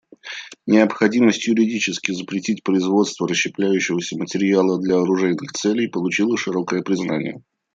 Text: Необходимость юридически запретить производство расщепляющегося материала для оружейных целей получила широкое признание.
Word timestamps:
Необходимость 0.65 1.45
юридически 1.45 2.09
запретить 2.11 2.63
производство 2.63 3.27
расщепляющегося 3.27 4.17
материала 4.17 4.79
для 4.81 4.95
оружейных 4.97 5.51
целей 5.51 5.87
получила 5.89 6.35
широкое 6.37 6.81
признание. 6.81 7.43